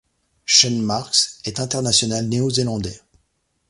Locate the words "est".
1.45-1.59